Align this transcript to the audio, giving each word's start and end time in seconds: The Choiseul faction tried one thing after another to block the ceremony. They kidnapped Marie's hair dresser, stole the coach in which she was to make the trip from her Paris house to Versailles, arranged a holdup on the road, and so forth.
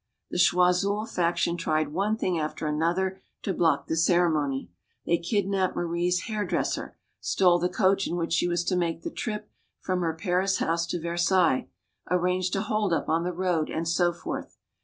The 0.31 0.39
Choiseul 0.39 1.05
faction 1.05 1.57
tried 1.57 1.89
one 1.89 2.17
thing 2.17 2.39
after 2.39 2.65
another 2.65 3.19
to 3.43 3.53
block 3.53 3.85
the 3.85 3.95
ceremony. 3.95 4.71
They 5.05 5.19
kidnapped 5.19 5.75
Marie's 5.75 6.21
hair 6.21 6.43
dresser, 6.43 6.97
stole 7.19 7.59
the 7.59 7.69
coach 7.69 8.07
in 8.07 8.15
which 8.15 8.33
she 8.33 8.47
was 8.47 8.63
to 8.63 8.75
make 8.75 9.03
the 9.03 9.11
trip 9.11 9.47
from 9.79 10.01
her 10.01 10.15
Paris 10.15 10.57
house 10.57 10.87
to 10.87 10.99
Versailles, 10.99 11.67
arranged 12.09 12.55
a 12.55 12.63
holdup 12.63 13.09
on 13.09 13.23
the 13.23 13.31
road, 13.31 13.69
and 13.69 13.87
so 13.87 14.11
forth. 14.11 14.57